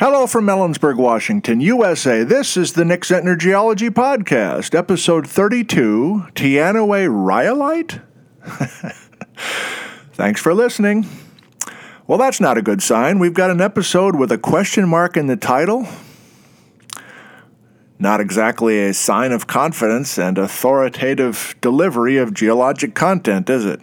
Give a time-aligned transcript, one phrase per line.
[0.00, 2.24] Hello from Ellensburg, Washington, USA.
[2.24, 8.00] This is the Nick Zentner Geology Podcast, episode 32 Teanaway Rhyolite?
[10.14, 11.06] Thanks for listening.
[12.06, 13.18] Well, that's not a good sign.
[13.18, 15.86] We've got an episode with a question mark in the title.
[17.98, 23.80] Not exactly a sign of confidence and authoritative delivery of geologic content, is it?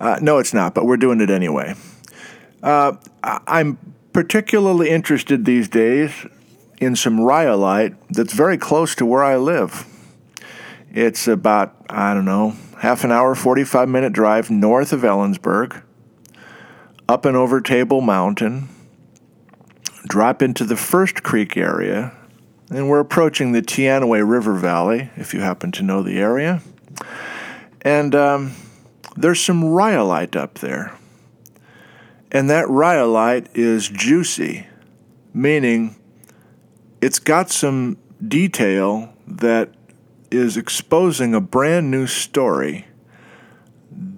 [0.00, 1.74] Uh, no, it's not, but we're doing it anyway.
[2.62, 3.76] Uh, I'm
[4.16, 6.24] particularly interested these days
[6.78, 9.84] in some rhyolite that's very close to where I live.
[10.90, 15.82] It's about, I don't know, half an hour, 45 minute drive north of Ellensburg,
[17.06, 18.70] up and over Table Mountain,
[20.08, 22.16] drop into the First Creek area,
[22.70, 26.62] and we're approaching the Teanaway River Valley, if you happen to know the area.
[27.82, 28.52] And um,
[29.14, 30.96] there's some rhyolite up there.
[32.36, 34.66] And that rhyolite is juicy,
[35.32, 35.96] meaning
[37.00, 37.96] it's got some
[38.28, 39.70] detail that
[40.30, 42.88] is exposing a brand new story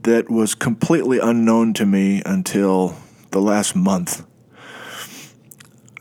[0.03, 2.97] that was completely unknown to me until
[3.31, 4.27] the last month.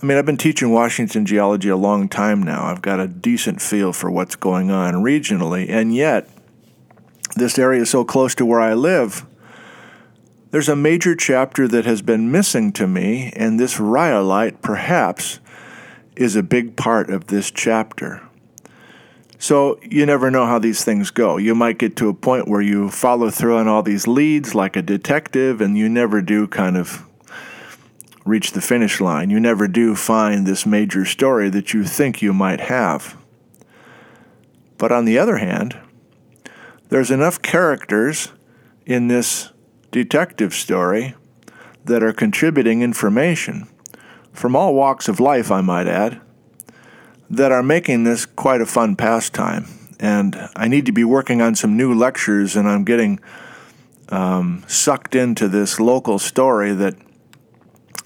[0.01, 2.63] I mean, I've been teaching Washington geology a long time now.
[2.63, 6.27] I've got a decent feel for what's going on regionally, and yet,
[7.35, 9.26] this area is so close to where I live
[10.51, 15.39] there's a major chapter that has been missing to me, and this rhyolite perhaps
[16.15, 18.21] is a big part of this chapter.
[19.39, 21.37] So you never know how these things go.
[21.37, 24.75] You might get to a point where you follow through on all these leads like
[24.75, 27.03] a detective, and you never do kind of
[28.25, 29.29] reach the finish line.
[29.29, 33.15] You never do find this major story that you think you might have.
[34.77, 35.77] But on the other hand,
[36.89, 38.31] there's enough characters
[38.85, 39.51] in this
[39.91, 41.15] detective story
[41.85, 43.67] that are contributing information
[44.33, 46.21] from all walks of life, I might add,
[47.29, 49.65] that are making this quite a fun pastime.
[49.99, 53.19] And I need to be working on some new lectures, and I'm getting
[54.09, 56.95] um, sucked into this local story that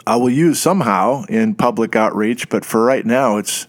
[0.08, 3.68] I will use somehow in public outreach, but for right now, it's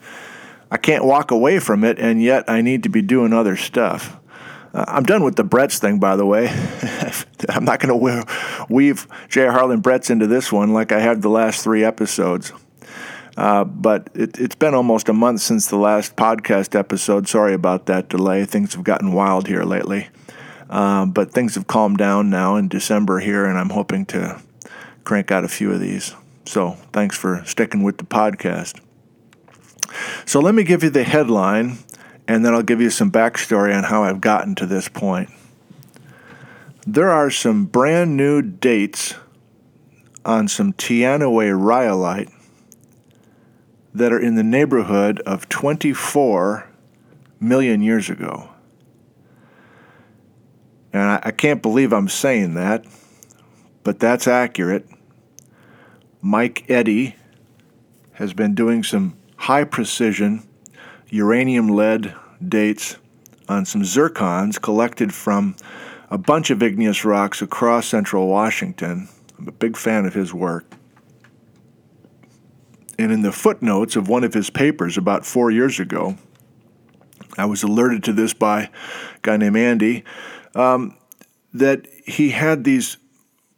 [0.70, 4.16] I can't walk away from it, and yet I need to be doing other stuff.
[4.74, 6.48] Uh, I'm done with the Bretz thing, by the way.
[7.48, 9.52] I'm not going to weave J.R.
[9.52, 12.52] Harlen Bretz into this one like I have the last three episodes.
[13.36, 17.28] Uh, but it, has been almost a month since the last podcast episode.
[17.28, 18.44] Sorry about that delay.
[18.44, 20.08] Things have gotten wild here lately.
[20.68, 24.40] Uh, but things have calmed down now in December here, and I'm hoping to
[25.04, 26.14] crank out a few of these.
[26.46, 28.80] So thanks for sticking with the podcast.
[30.24, 31.78] So let me give you the headline
[32.32, 35.28] and then I'll give you some backstory on how I've gotten to this point.
[36.86, 39.14] There are some brand new dates
[40.24, 42.30] on some Teanaway rhyolite
[43.92, 46.70] that are in the neighborhood of 24
[47.38, 48.48] million years ago.
[50.90, 52.86] And I can't believe I'm saying that,
[53.84, 54.88] but that's accurate.
[56.22, 57.14] Mike Eddy
[58.12, 60.48] has been doing some high precision
[61.12, 62.96] uranium lead dates
[63.46, 65.54] on some zircons collected from
[66.10, 69.08] a bunch of igneous rocks across central Washington.
[69.38, 70.64] I'm a big fan of his work.
[72.98, 76.16] And in the footnotes of one of his papers about four years ago,
[77.36, 78.68] I was alerted to this by a
[79.20, 80.04] guy named Andy,
[80.54, 80.96] um,
[81.52, 82.96] that he had these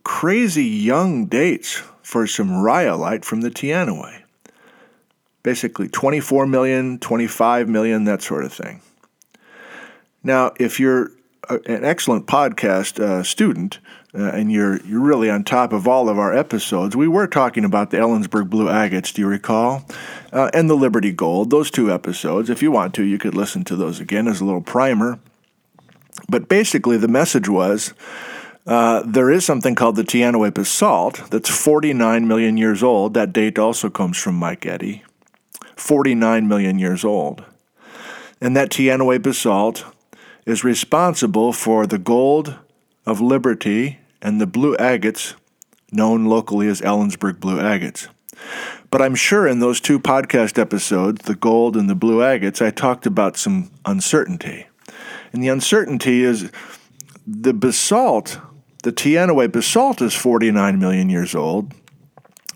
[0.03, 4.24] crazy young dates for some rhyolite from the Teanaway
[5.45, 8.81] basically 24 million, 25 million, that sort of thing.
[10.25, 11.13] Now, if you're
[11.49, 13.79] an excellent podcast uh, student
[14.15, 17.65] uh, and you're you're really on top of all of our episodes, we were talking
[17.65, 19.13] about the Ellensburg Blue Agates.
[19.13, 19.85] Do you recall?
[20.33, 21.51] Uh, and the Liberty Gold.
[21.51, 22.51] Those two episodes.
[22.51, 25.21] If you want to, you could listen to those again as a little primer.
[26.29, 27.93] But basically, the message was.
[28.67, 33.13] Uh, there is something called the Teanaway basalt that's 49 million years old.
[33.13, 35.03] That date also comes from Mike Eddy.
[35.77, 37.45] 49 million years old.
[38.41, 39.85] And that Teanaway basalt
[40.47, 42.57] is responsible for the gold
[43.07, 45.35] of Liberty and the blue agates,
[45.93, 48.09] known locally as Ellensburg blue agates.
[48.91, 52.71] But I'm sure in those two podcast episodes, the gold and the blue agates, I
[52.71, 54.67] talked about some uncertainty.
[55.33, 56.51] And the uncertainty is
[57.27, 58.39] the basalt,
[58.83, 61.73] the Teanaway basalt is 49 million years old,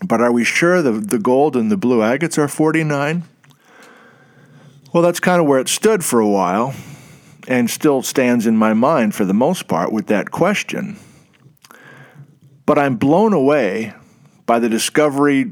[0.03, 3.23] but are we sure the, the gold and the blue agates are 49?
[4.93, 6.73] Well, that's kind of where it stood for a while
[7.47, 10.97] and still stands in my mind for the most part with that question.
[12.65, 13.93] But I'm blown away
[14.45, 15.51] by the discovery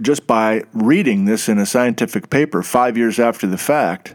[0.00, 4.14] just by reading this in a scientific paper five years after the fact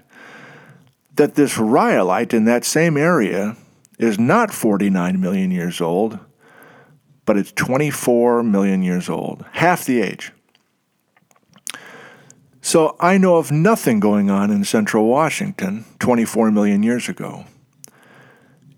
[1.16, 3.56] that this rhyolite in that same area
[3.98, 6.20] is not 49 million years old,
[7.26, 10.32] but it's 24 million years old, half the age.
[12.62, 17.46] So I know of nothing going on in central Washington 24 million years ago.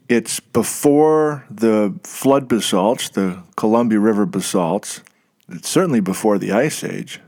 [0.07, 5.01] It's before the flood basalts, the Columbia River basalts.
[5.49, 7.19] It's certainly before the Ice Age.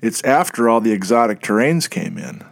[0.00, 2.44] It's after all the exotic terranes came in.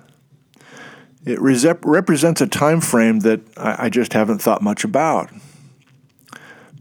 [1.27, 5.31] It represents a time frame that I, I just haven't thought much about.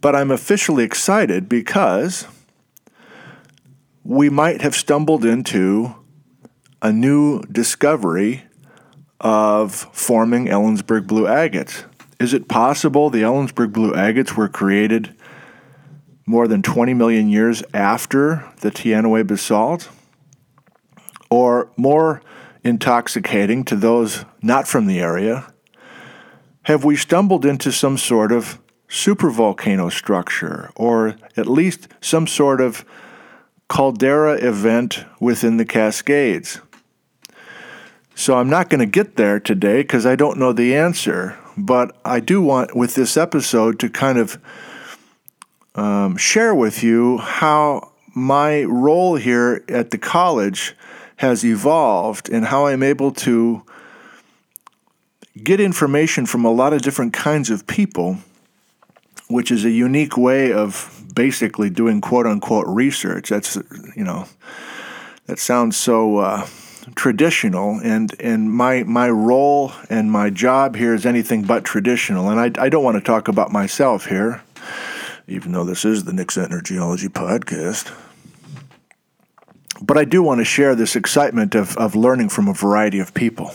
[0.01, 2.25] But I'm officially excited because
[4.03, 5.95] we might have stumbled into
[6.81, 8.43] a new discovery
[9.19, 11.83] of forming Ellensburg blue agates.
[12.19, 15.15] Is it possible the Ellensburg blue agates were created
[16.25, 19.89] more than 20 million years after the Teanaway basalt?
[21.29, 22.21] Or more
[22.63, 25.51] intoxicating to those not from the area,
[26.63, 32.83] have we stumbled into some sort of supervolcano structure, or at least some sort of
[33.69, 36.59] caldera event within the Cascades?
[38.15, 41.95] So I'm not going to get there today because I don't know the answer, but
[42.03, 44.37] I do want, with this episode, to kind of
[45.75, 50.75] um, share with you how my role here at the college
[51.17, 53.63] has evolved and how I'm able to
[55.41, 58.17] get information from a lot of different kinds of people,
[59.29, 63.29] which is a unique way of basically doing quote unquote research.
[63.29, 63.55] That's,
[63.95, 64.25] you know,
[65.27, 66.47] that sounds so uh,
[66.95, 72.29] traditional, and, and my, my role and my job here is anything but traditional.
[72.29, 74.41] And I, I don't want to talk about myself here,
[75.27, 77.95] even though this is the Nick Zentner Geology Podcast.
[79.79, 83.13] But I do want to share this excitement of, of learning from a variety of
[83.13, 83.53] people.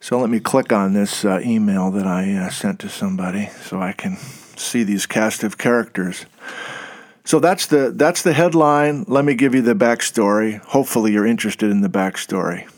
[0.00, 3.80] So let me click on this uh, email that I uh, sent to somebody so
[3.80, 4.16] I can
[4.56, 6.26] see these cast of characters.
[7.24, 9.04] So that's the that's the headline.
[9.08, 10.60] Let me give you the backstory.
[10.60, 12.68] Hopefully, you're interested in the backstory.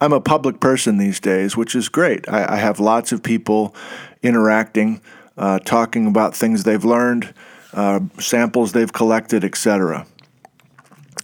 [0.00, 2.28] I'm a public person these days, which is great.
[2.28, 3.74] I, I have lots of people
[4.22, 5.00] interacting,
[5.36, 7.32] uh, talking about things they've learned,
[7.72, 10.06] uh, samples they've collected, etc.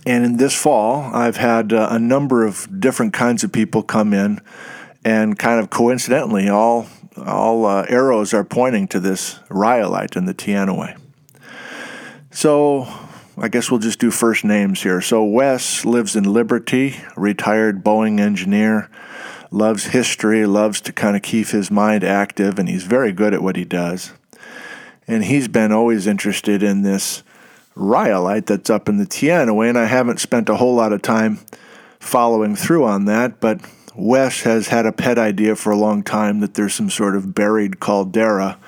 [0.04, 4.12] And in this fall, I've had uh, a number of different kinds of people come
[4.12, 4.40] in
[5.04, 6.86] and kind of coincidentally, all
[7.16, 10.96] all uh, arrows are pointing to this rhyolite in the Teanaway.
[12.30, 12.88] So
[13.36, 15.00] I guess we'll just do first names here.
[15.00, 18.90] So Wes lives in Liberty, retired Boeing engineer,
[19.50, 23.42] loves history, loves to kind of keep his mind active, and he's very good at
[23.42, 24.12] what he does.
[25.06, 27.22] And he's been always interested in this
[27.74, 31.40] rhyolite that's up in the Teanaway, and I haven't spent a whole lot of time
[31.98, 33.60] following through on that, but
[33.94, 37.34] Wes has had a pet idea for a long time that there's some sort of
[37.34, 38.58] buried caldera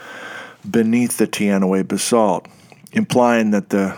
[0.68, 2.46] beneath the Teanaway basalt,
[2.92, 3.96] implying that the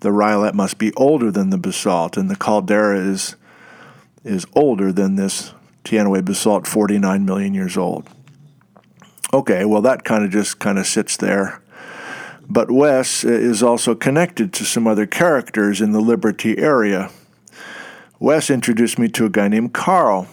[0.00, 3.34] the rhyolite must be older than the basalt, and the caldera is
[4.24, 5.52] is older than this
[5.84, 8.08] Teanaway basalt, 49 million years old.
[9.32, 11.60] Okay, well that kind of just kind of sits there.
[12.48, 17.10] But Wes is also connected to some other characters in the Liberty area.
[18.18, 20.26] Wes introduced me to a guy named Carl,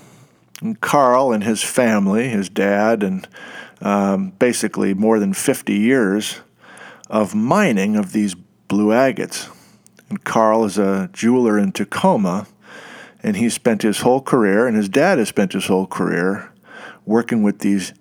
[0.62, 3.27] and Carl and his family, his dad, and
[3.81, 6.41] um, basically more than 50 years
[7.09, 8.35] of mining of these
[8.67, 9.50] blue agates.
[10.09, 12.47] And Carl is a jeweler in Tacoma,
[13.21, 16.51] and he spent his whole career, and his dad has spent his whole career
[17.05, 17.93] working with these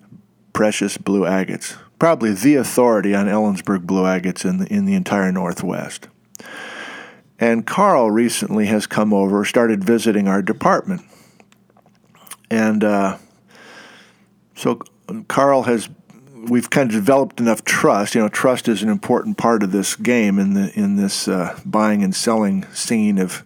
[0.53, 1.75] precious blue agates.
[1.99, 6.07] Probably the authority on Ellensburg blue agates in the, in the entire Northwest.
[7.39, 11.01] And Carl recently has come over, started visiting our department.
[12.49, 13.17] And uh,
[14.55, 14.81] so
[15.27, 15.89] Carl has
[16.47, 18.15] we've kind of developed enough trust.
[18.15, 21.59] You know, trust is an important part of this game in the in this uh,
[21.65, 23.43] buying and selling scene of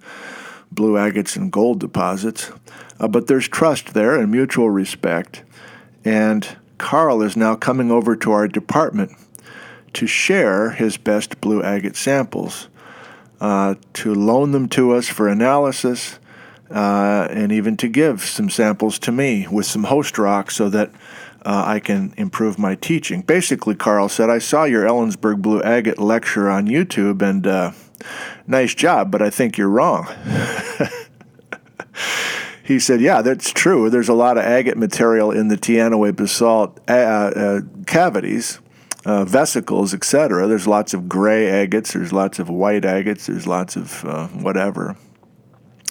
[0.71, 2.51] blue agates and gold deposits.
[2.99, 5.43] Uh, but there's trust there and mutual respect.
[6.03, 9.11] And Carl is now coming over to our department
[9.93, 12.67] to share his best blue agate samples,
[13.41, 16.19] uh, to loan them to us for analysis,
[16.71, 20.91] uh, and even to give some samples to me with some host rock so that
[21.45, 23.21] uh, I can improve my teaching.
[23.21, 27.71] Basically, Carl said, I saw your Ellensburg Blue Agate lecture on YouTube, and uh,
[28.45, 30.07] nice job, but I think you're wrong.
[32.63, 33.89] he said, Yeah, that's true.
[33.89, 38.59] There's a lot of agate material in the Teanaway basalt uh, uh, cavities.
[39.05, 40.45] Uh, vesicles, etc.
[40.45, 44.97] There's lots of gray agates, there's lots of white agates, there's lots of uh, whatever.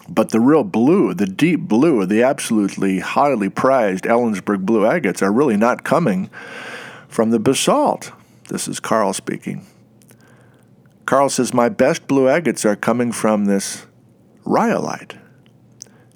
[0.09, 5.33] But the real blue, the deep blue, the absolutely highly prized Ellensburg blue agates are
[5.33, 6.31] really not coming
[7.09, 8.13] from the basalt.
[8.49, 9.67] This is Carl speaking.
[11.05, 13.87] Carl says, My best blue agates are coming from this
[14.45, 15.17] rhyolite,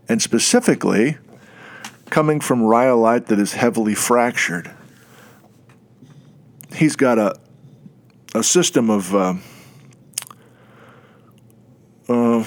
[0.09, 1.19] and specifically
[2.09, 4.71] coming from rhyolite that is heavily fractured.
[6.75, 7.39] He's got a,
[8.35, 9.15] a system of.
[9.15, 9.35] Uh,
[12.09, 12.45] uh,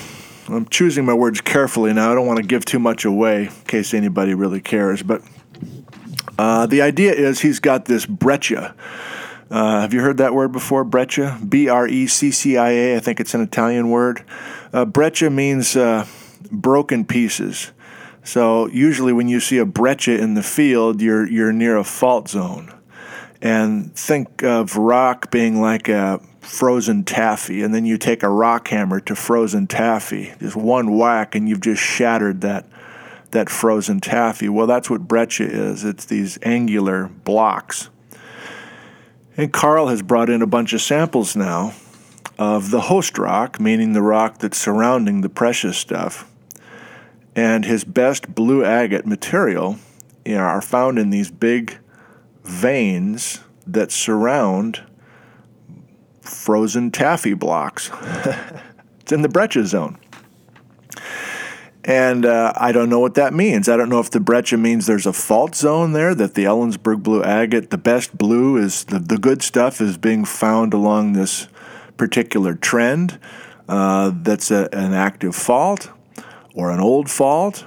[0.47, 2.11] I'm choosing my words carefully now.
[2.11, 5.01] I don't want to give too much away in case anybody really cares.
[5.01, 5.23] But
[6.37, 8.75] uh, the idea is he's got this breccia.
[9.49, 10.83] Uh, have you heard that word before?
[10.83, 11.39] Breccia?
[11.47, 12.95] B R E C C I A.
[12.97, 14.23] I think it's an Italian word.
[14.71, 16.05] Uh, breccia means uh,
[16.51, 17.71] broken pieces.
[18.23, 22.27] So usually when you see a breccia in the field, you're, you're near a fault
[22.29, 22.73] zone.
[23.45, 28.69] And think of rock being like a frozen taffy, and then you take a rock
[28.69, 32.65] hammer to frozen taffy, just one whack, and you've just shattered that
[33.29, 34.49] that frozen taffy.
[34.49, 35.83] Well, that's what breccia is.
[35.83, 37.91] It's these angular blocks.
[39.37, 41.73] And Carl has brought in a bunch of samples now
[42.39, 46.27] of the host rock, meaning the rock that's surrounding the precious stuff.
[47.35, 49.77] And his best blue agate material
[50.25, 51.77] you know, are found in these big
[52.45, 54.83] veins that surround
[56.21, 57.89] frozen taffy blocks.
[58.99, 59.97] it's in the breccia zone.
[61.83, 63.69] And uh, I don't know what that means.
[63.69, 67.03] I don't know if the breccia means there's a fault zone there, that the Ellensburg
[67.03, 71.47] blue agate, the best blue, is the, the good stuff is being found along this
[71.95, 73.19] particular trend
[73.69, 75.91] uh, that's a, an active fault
[76.55, 77.65] or an old fault.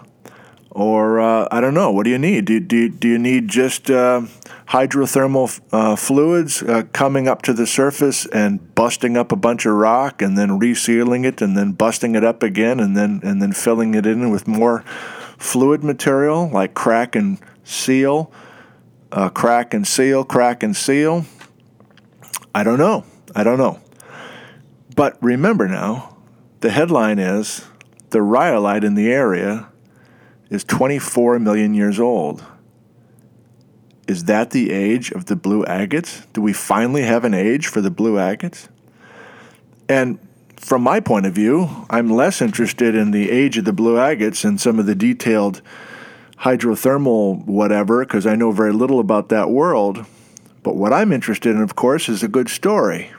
[0.78, 1.90] Or uh, I don't know.
[1.90, 2.44] What do you need?
[2.44, 4.22] Do, do, do you need just uh,
[4.68, 9.74] hydrothermal uh, fluids uh, coming up to the surface and busting up a bunch of
[9.74, 13.52] rock and then resealing it and then busting it up again and then and then
[13.52, 14.84] filling it in with more
[15.36, 18.30] fluid material like crack and seal,
[19.10, 21.26] uh, crack and seal, crack and seal.
[22.54, 23.04] I don't know.
[23.34, 23.80] I don't know.
[24.94, 26.16] But remember now,
[26.60, 27.66] the headline is
[28.10, 29.67] the rhyolite in the area
[30.50, 32.44] is 24 million years old.
[34.06, 36.26] Is that the age of the blue agates?
[36.32, 38.68] Do we finally have an age for the blue agates?
[39.88, 40.18] And
[40.56, 44.44] from my point of view, I'm less interested in the age of the blue agates
[44.44, 45.60] and some of the detailed
[46.38, 50.06] hydrothermal whatever, because I know very little about that world.
[50.62, 53.10] But what I'm interested in, of course, is a good story.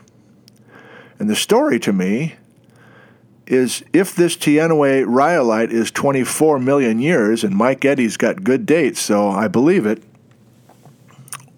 [1.18, 2.34] And the story to me
[3.50, 9.00] is if this Teanaway rhyolite is 24 million years, and Mike Eddy's got good dates,
[9.00, 10.02] so I believe it,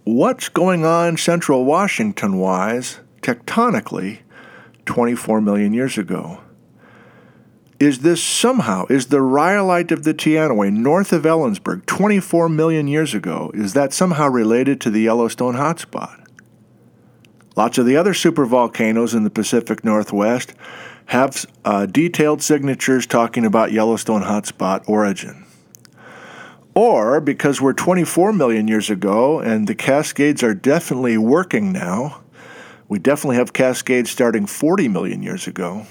[0.05, 4.21] what's going on central Washington wise, tectonically,
[4.87, 6.41] 24 million years ago?
[7.79, 13.13] Is this somehow, is the rhyolite of the Teanaway north of Ellensburg 24 million years
[13.13, 16.25] ago, is that somehow related to the Yellowstone hotspot?
[17.55, 20.55] Lots of the other supervolcanoes in the Pacific Northwest
[21.07, 25.43] have uh, detailed signatures talking about Yellowstone hotspot origin
[26.75, 32.23] or because we're 24 million years ago and the Cascades are definitely working now.
[32.89, 35.87] We definitely have Cascades starting 40 million years ago.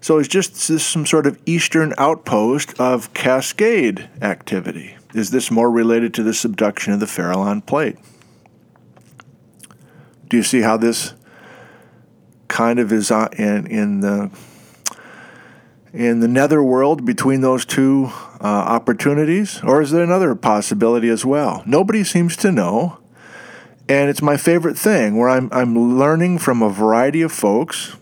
[0.00, 4.96] So it's just some sort of eastern outpost of Cascade activity.
[5.14, 7.96] Is this more related to the subduction of the Farallon plate?
[10.28, 11.14] Do you see how this
[12.48, 14.30] kind of is uh, in, in the
[15.92, 19.62] in the netherworld between those two uh, opportunities?
[19.62, 21.62] Or is there another possibility as well?
[21.66, 22.98] Nobody seems to know.
[23.88, 27.96] And it's my favorite thing where I'm, I'm learning from a variety of folks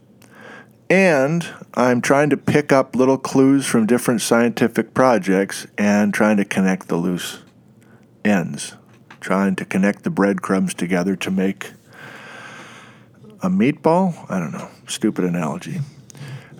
[0.90, 6.44] and I'm trying to pick up little clues from different scientific projects and trying to
[6.44, 7.40] connect the loose
[8.24, 8.74] ends,
[9.20, 11.72] trying to connect the breadcrumbs together to make
[13.42, 14.14] a meatball?
[14.30, 14.68] I don't know.
[14.86, 15.80] Stupid analogy.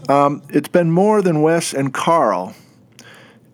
[0.09, 2.55] Um, it's been more than Wes and Carl.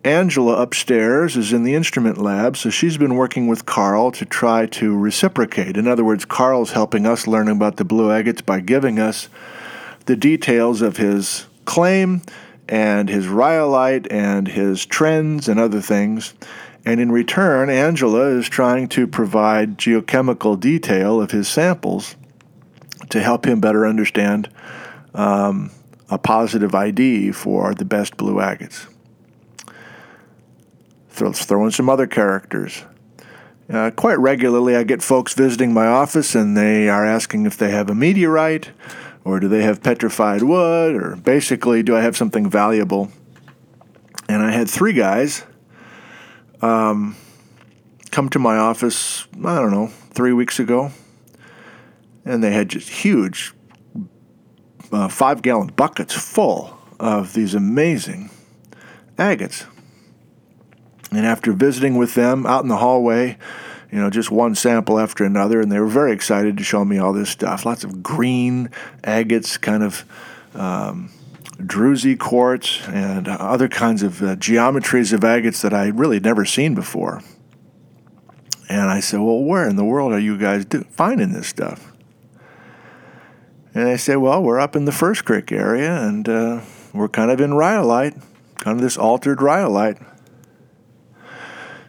[0.04, 4.66] Angela upstairs is in the instrument lab, so she's been working with Carl to try
[4.66, 5.76] to reciprocate.
[5.76, 9.28] In other words, Carl's helping us learn about the blue agates by giving us
[10.06, 12.22] the details of his claim
[12.68, 16.34] and his rhyolite and his trends and other things.
[16.84, 22.16] And in return, Angela is trying to provide geochemical detail of his samples
[23.10, 24.48] to help him better understand
[25.14, 25.70] um,
[26.08, 28.86] a positive ID for the best blue agates.
[31.20, 32.82] Let's throw in some other characters.
[33.70, 37.70] Uh, quite regularly, I get folks visiting my office and they are asking if they
[37.70, 38.70] have a meteorite
[39.24, 43.12] or do they have petrified wood or basically, do I have something valuable?
[44.28, 45.44] And I had three guys
[46.60, 47.16] um,
[48.10, 50.90] come to my office, I don't know, three weeks ago.
[52.24, 53.52] And they had just huge
[54.92, 58.30] uh, five gallon buckets full of these amazing
[59.18, 59.66] agates.
[61.10, 63.36] And after visiting with them out in the hallway,
[63.90, 66.98] you know, just one sample after another, and they were very excited to show me
[66.98, 67.66] all this stuff.
[67.66, 68.70] Lots of green
[69.04, 70.04] agates, kind of
[70.54, 71.10] um,
[71.58, 76.74] druzy quartz, and other kinds of uh, geometries of agates that I really never seen
[76.74, 77.20] before.
[78.70, 81.91] And I said, Well, where in the world are you guys do- finding this stuff?
[83.74, 86.60] And they say, Well, we're up in the First Creek area, and uh,
[86.92, 88.14] we're kind of in rhyolite,
[88.58, 89.98] kind of this altered rhyolite.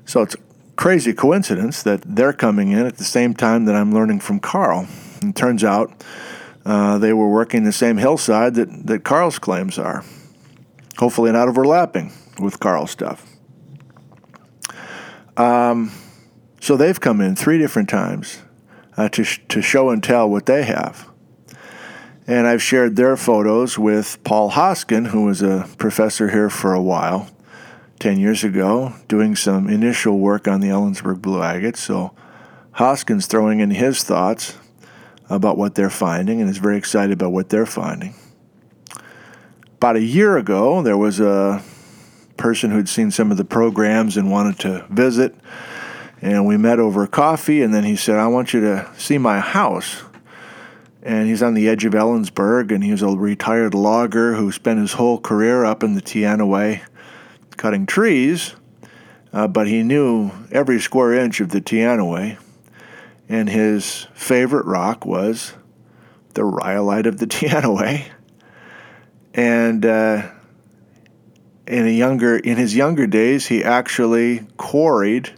[0.06, 0.40] So it's a
[0.76, 4.88] crazy coincidence that they're coming in at the same time that I'm learning from Carl.
[5.22, 6.04] And it turns out
[6.66, 10.04] uh, they were working the same hillside that, that Carl's claims are.
[10.98, 13.26] Hopefully, not overlapping with Carl's stuff.
[15.36, 15.92] Um,
[16.60, 18.42] so they've come in three different times
[18.96, 21.10] uh, to, sh- to show and tell what they have.
[22.26, 26.82] And I've shared their photos with Paul Hoskin, who was a professor here for a
[26.82, 27.30] while,
[28.00, 31.76] 10 years ago, doing some initial work on the Ellensburg Blue Agate.
[31.76, 32.14] So
[32.78, 34.58] Hoskin's throwing in his thoughts
[35.30, 38.16] about what they're finding and is very excited about what they're finding.
[39.76, 41.62] About a year ago, there was a
[42.38, 45.36] person who'd seen some of the programs and wanted to visit.
[46.22, 49.42] And we met over coffee, and then he said, I want you to see my
[49.42, 50.04] house.
[51.06, 54.80] And he's on the edge of Ellensburg, and he was a retired logger who spent
[54.80, 56.82] his whole career up in the Teanaway
[57.58, 58.56] cutting trees,
[59.34, 62.38] uh, but he knew every square inch of the Teanaway,
[63.28, 65.54] and his favorite rock was
[66.36, 68.06] the rhyolite of the Teanaway.
[69.34, 70.30] And uh,
[71.68, 75.32] in a younger, in his younger days, he actually quarried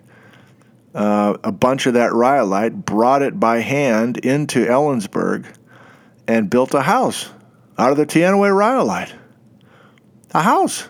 [0.96, 5.46] uh, a bunch of that rhyolite, brought it by hand into Ellensburg,
[6.28, 7.30] and built a house
[7.78, 9.14] out of the Teanaway rhyolite.
[10.34, 10.88] A house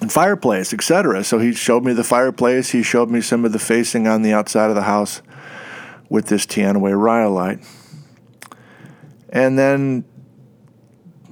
[0.00, 1.24] and fireplace, etc.
[1.24, 2.70] So he showed me the fireplace.
[2.70, 5.20] He showed me some of the facing on the outside of the house
[6.08, 7.60] with this Teanaway rhyolite.
[9.30, 10.04] And then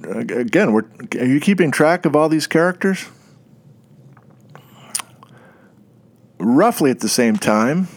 [0.03, 0.85] again, we're,
[1.17, 3.05] are you keeping track of all these characters?
[6.45, 7.87] Roughly at the same time,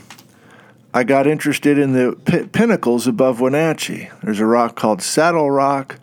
[0.94, 4.08] I got interested in the pinnacles above Wenatchee.
[4.22, 5.98] There's a rock called Saddle Rock,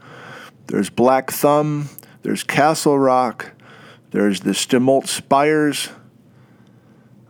[0.68, 1.88] there's Black Thumb,
[2.22, 3.54] there's Castle Rock,
[4.12, 5.88] there's the Stemilt Spires.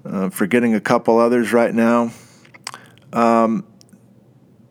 [0.04, 2.12] Uh, forgetting a couple others right now.
[3.14, 3.68] Um,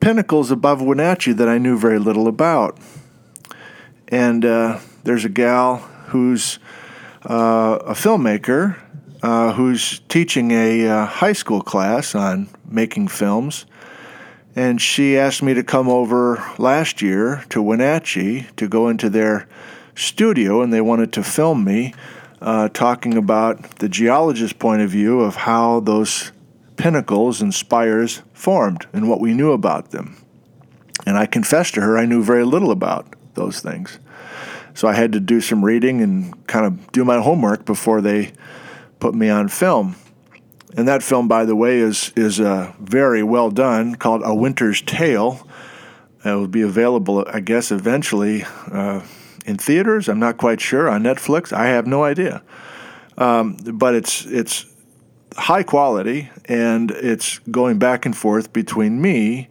[0.00, 2.78] pinnacles above Wenatchee that I knew very little about.
[4.08, 5.76] And uh, there's a gal
[6.08, 6.58] who's
[7.24, 8.76] uh, a filmmaker
[9.22, 13.66] uh, who's teaching a uh, high school class on making films.
[14.54, 19.48] And she asked me to come over last year to Wenatchee to go into their
[19.94, 21.94] studio, and they wanted to film me
[22.40, 26.32] uh, talking about the geologist's point of view of how those
[26.76, 30.16] pinnacles and spires formed and what we knew about them.
[31.06, 33.98] And I confessed to her I knew very little about those things.
[34.74, 38.32] So I had to do some reading and kind of do my homework before they
[39.02, 39.96] put me on film.
[40.76, 44.80] And that film, by the way, is is uh, very well done, called A Winter's
[44.80, 45.44] Tale.
[46.24, 49.02] It will be available, I guess, eventually uh,
[49.44, 50.08] in theaters.
[50.08, 51.52] I'm not quite sure on Netflix.
[51.52, 52.42] I have no idea,
[53.18, 54.66] um, but it's it's
[55.36, 59.48] high quality, and it's going back and forth between me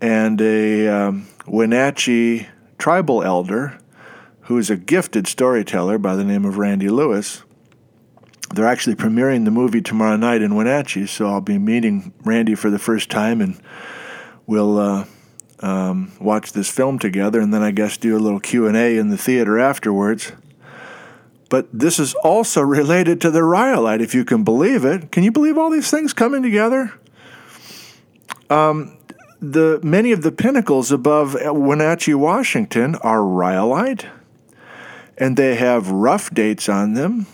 [0.00, 3.78] and a um, Wenatchee tribal elder
[4.42, 7.44] who is a gifted storyteller by the name of Randy Lewis
[8.52, 12.68] they're actually premiering the movie tomorrow night in Wenatchee, so I'll be meeting Randy for
[12.68, 13.60] the first time, and
[14.46, 15.04] we'll uh,
[15.60, 18.96] um, watch this film together, and then I guess do a little Q and A
[18.96, 20.32] in the theater afterwards.
[21.48, 25.10] But this is also related to the rhyolite, if you can believe it.
[25.10, 26.92] Can you believe all these things coming together?
[28.48, 28.96] Um,
[29.40, 34.06] the many of the pinnacles above Wenatchee, Washington, are rhyolite,
[35.16, 37.26] and they have rough dates on them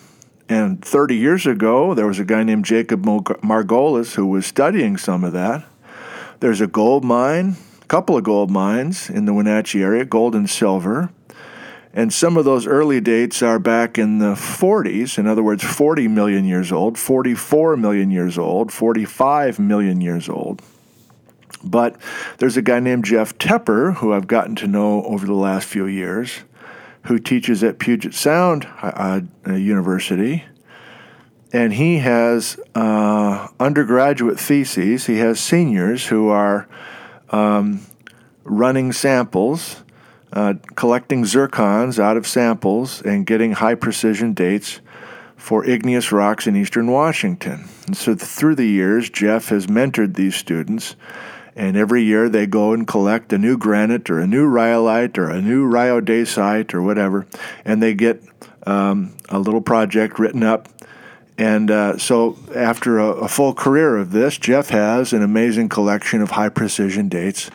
[0.48, 5.24] and 30 years ago, there was a guy named Jacob Margolis who was studying some
[5.24, 5.64] of that.
[6.40, 10.48] There's a gold mine, a couple of gold mines in the Wenatchee area, gold and
[10.48, 11.10] silver.
[11.92, 16.08] And some of those early dates are back in the 40s, in other words, 40
[16.08, 20.60] million years old, 44 million years old, 45 million years old.
[21.64, 21.96] But
[22.36, 25.86] there's a guy named Jeff Tepper, who I've gotten to know over the last few
[25.86, 26.40] years,
[27.06, 30.44] who teaches at Puget Sound uh, University.
[31.52, 35.06] And he has uh, undergraduate theses.
[35.06, 36.68] He has seniors who are
[37.30, 37.86] um,
[38.44, 39.82] running samples,
[40.32, 44.80] uh, collecting zircons out of samples, and getting high precision dates
[45.36, 47.68] for igneous rocks in eastern Washington.
[47.86, 50.96] And so through the years, Jeff has mentored these students
[51.56, 55.30] and every year they go and collect a new granite or a new rhyolite or
[55.30, 57.26] a new rhyodacite or whatever,
[57.64, 58.22] and they get
[58.66, 60.68] um, a little project written up.
[61.38, 66.22] And uh, so, after a, a, full career of this, Jeff has an amazing collection
[66.22, 67.50] of high precision dates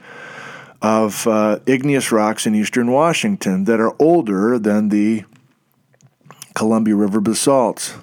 [0.82, 5.24] of uh, igneous rocks in eastern Washington that are older than the
[6.54, 7.96] Columbia River basalts.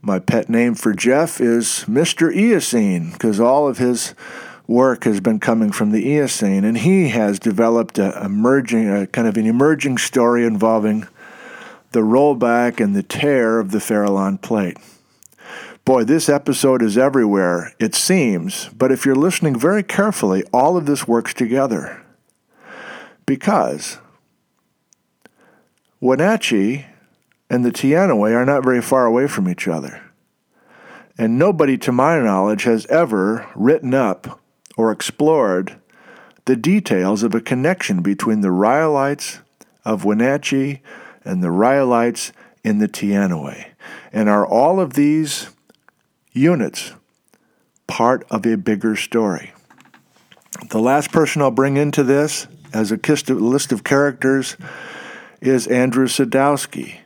[0.00, 2.34] My pet name for Jeff is Mr.
[2.34, 4.14] Eocene because all of his
[4.66, 9.28] work has been coming from the Eocene, and he has developed a emerging, a kind
[9.28, 11.06] of an emerging story involving
[11.92, 14.78] the rollback and the tear of the Farallon Plate.
[15.84, 20.86] Boy, this episode is everywhere, it seems, but if you're listening very carefully, all of
[20.86, 22.02] this works together.
[23.26, 23.98] Because
[26.00, 26.86] Wenatchee
[27.50, 30.02] and the Teanaway are not very far away from each other.
[31.18, 34.40] And nobody, to my knowledge, has ever written up
[34.76, 35.78] or explored
[36.46, 39.40] the details of a connection between the rhyolites
[39.84, 40.82] of Wenatchee
[41.24, 42.32] and the rhyolites
[42.62, 43.66] in the Teanaway.
[44.12, 45.48] And are all of these
[46.32, 46.92] units
[47.86, 49.52] part of a bigger story?
[50.70, 52.96] The last person I'll bring into this as a
[53.34, 54.56] list of characters
[55.40, 56.98] is Andrew Sadowski.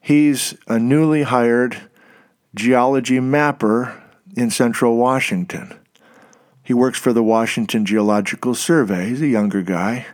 [0.00, 1.76] He's a newly hired
[2.54, 4.02] geology mapper
[4.36, 5.79] in central Washington.
[6.70, 9.08] He works for the Washington Geological Survey.
[9.08, 10.06] He's a younger guy.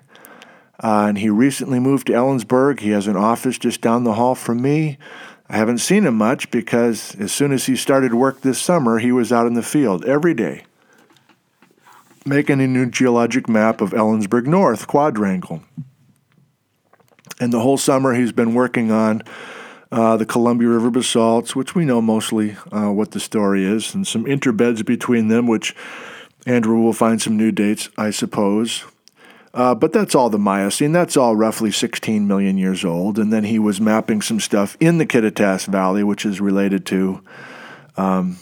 [0.83, 2.81] Uh, and he recently moved to Ellensburg.
[2.81, 4.97] He has an office just down the hall from me.
[5.51, 9.13] I haven't seen him much because as soon as he started work this summer, he
[9.13, 10.65] was out in the field every day
[12.25, 15.63] making a new geologic map of Ellensburg North quadrangle.
[17.39, 19.21] And the whole summer, he's been working on
[19.93, 24.07] uh, the Columbia River basalts, which we know mostly uh, what the story is, and
[24.07, 25.77] some interbeds between them, which
[26.47, 28.85] Andrew will find some new dates, I suppose.
[29.53, 30.93] Uh, but that's all the Miocene.
[30.93, 33.19] That's all roughly 16 million years old.
[33.19, 37.23] And then he was mapping some stuff in the Kittitas Valley, which is related to
[37.97, 38.37] um,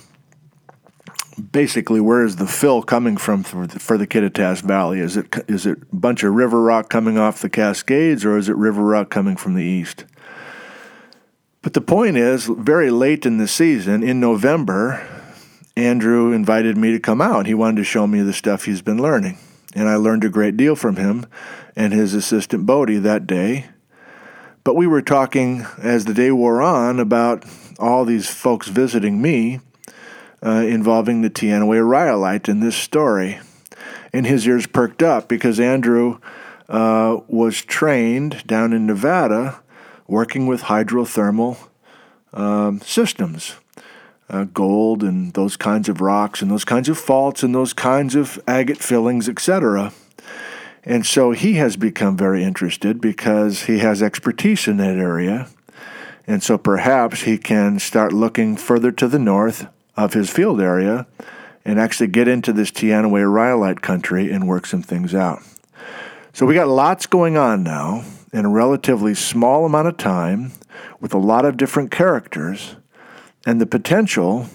[1.53, 5.01] basically where is the fill coming from for the, for the Kittitas Valley?
[5.01, 8.49] Is it is it a bunch of river rock coming off the Cascades, or is
[8.49, 10.05] it river rock coming from the east?
[11.63, 15.24] But the point is, very late in the season, in November,
[15.77, 17.47] Andrew invited me to come out.
[17.47, 19.39] He wanted to show me the stuff he's been learning.
[19.75, 21.27] And I learned a great deal from him
[21.75, 23.67] and his assistant Bodie that day.
[24.63, 27.45] But we were talking as the day wore on about
[27.81, 29.61] all these folks visiting me
[30.45, 33.41] uh, involving the Teanaway rhyolite in this story.
[34.13, 36.21] And his ears perked up because Andrew
[36.69, 39.61] uh, was trained down in Nevada
[40.07, 41.59] working with hydrothermal
[42.33, 43.57] um, systems
[44.29, 48.15] uh, gold and those kinds of rocks and those kinds of faults and those kinds
[48.15, 49.93] of agate fillings, etc.
[50.83, 55.49] And so he has become very interested because he has expertise in that area.
[56.27, 61.07] And so perhaps he can start looking further to the north of his field area
[61.65, 65.43] and actually get into this Teanaway rhyolite country and work some things out.
[66.33, 70.53] So we got lots going on now in a relatively small amount of time
[71.01, 72.77] with a lot of different characters
[73.47, 74.47] and the potential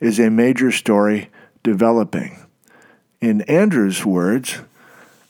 [0.00, 1.30] is a major story
[1.62, 2.38] developing.
[3.20, 4.58] In Andrew's words,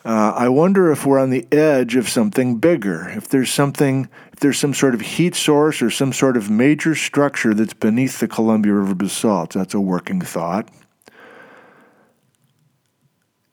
[0.04, 4.40] uh, I wonder if we're on the edge of something bigger, if there's something, if
[4.40, 8.28] there's some sort of heat source or some sort of major structure that's beneath the
[8.28, 9.50] Columbia River basalt.
[9.50, 10.68] That's a working thought.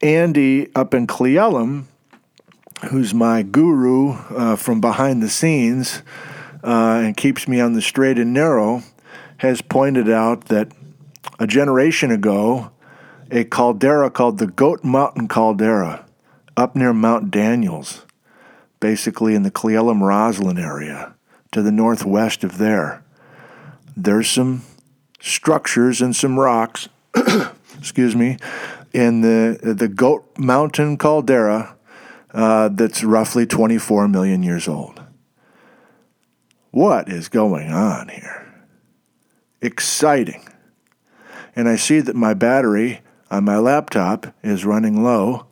[0.02, 1.86] Andy up in Cle Elum,
[2.89, 6.04] who's my guru uh, from behind the scenes
[6.63, 8.84] uh, and keeps me on the straight and narrow,
[9.38, 10.72] has pointed out that
[11.39, 12.72] a generation ago,
[13.32, 16.06] a caldera called the Goat Mountain Caldera
[16.56, 18.06] up near Mount Daniels,
[18.80, 21.15] basically in the Cle Elum Roslyn area,
[21.52, 23.04] to the northwest of there.
[23.96, 24.63] There's some
[25.19, 26.89] structures and some rocks,
[27.78, 28.38] excuse me,
[28.93, 31.76] in the, the Goat Mountain Caldera
[32.34, 35.02] uh, that's roughly 24 million years old.
[36.72, 38.42] What is going on here?
[39.63, 40.47] Exciting.
[41.56, 45.47] And I see that my battery on my laptop is running low,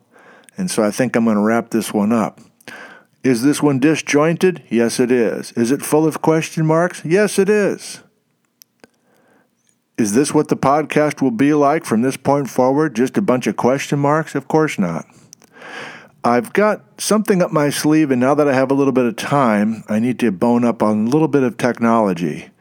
[0.56, 2.40] and so I think I'm going to wrap this one up.
[3.24, 4.62] Is this one disjointed?
[4.68, 5.52] Yes, it is.
[5.52, 7.04] Is it full of question marks?
[7.04, 8.00] Yes, it is.
[9.96, 12.96] Is this what the podcast will be like from this point forward?
[12.96, 14.34] Just a bunch of question marks?
[14.34, 15.06] Of course not.
[16.24, 19.16] I've got something up my sleeve, and now that I have a little bit of
[19.16, 22.51] time, I need to bone up on a little bit of technology.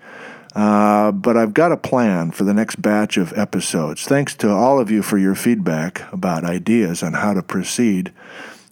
[0.54, 4.04] Uh, but I've got a plan for the next batch of episodes.
[4.04, 8.12] Thanks to all of you for your feedback about ideas on how to proceed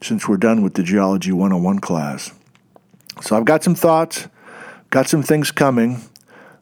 [0.02, 2.34] since we're done with the Geology 101 class.
[3.22, 4.28] So I've got some thoughts,
[4.90, 6.02] got some things coming,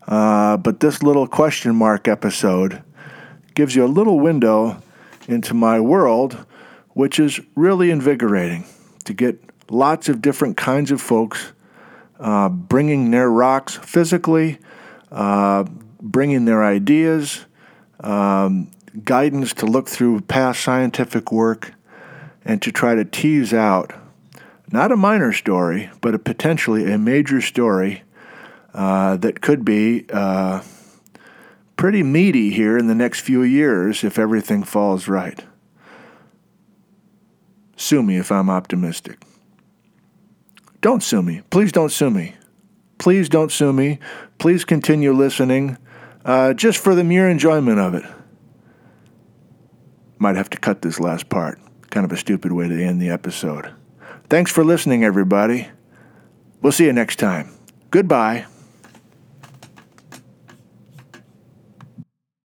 [0.07, 2.83] uh, but this little question mark episode
[3.55, 4.81] gives you a little window
[5.27, 6.45] into my world,
[6.89, 8.65] which is really invigorating
[9.05, 11.53] to get lots of different kinds of folks
[12.19, 14.59] uh, bringing their rocks physically
[15.11, 15.65] uh,
[16.01, 17.45] bringing their ideas,
[17.99, 18.69] um,
[19.03, 21.73] guidance to look through past scientific work,
[22.45, 23.93] and to try to tease out
[24.71, 28.03] not a minor story, but a potentially a major story
[28.73, 30.61] uh, that could be uh,
[31.77, 35.45] pretty meaty here in the next few years if everything falls right.
[37.77, 39.21] Sue me if I'm optimistic.
[40.81, 41.41] Don't sue me.
[41.49, 42.35] Please don't sue me.
[42.97, 43.99] Please don't sue me.
[44.37, 45.77] Please continue listening
[46.25, 48.03] uh, just for the mere enjoyment of it.
[50.19, 51.59] Might have to cut this last part.
[51.89, 53.73] Kind of a stupid way to end the episode.
[54.29, 55.69] Thanks for listening, everybody.
[56.61, 57.53] We'll see you next time.
[57.91, 58.45] Goodbye.